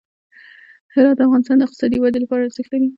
[0.93, 2.87] هرات د افغانستان د اقتصادي ودې لپاره ارزښت لري.